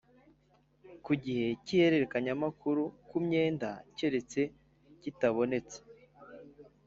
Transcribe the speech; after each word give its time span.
Igihe 1.15 1.47
cy’ihererekanyamakuru 1.65 2.83
ku 3.09 3.17
myenda 3.25 3.69
keretse 3.97 4.41
kitabonetse 5.01 5.77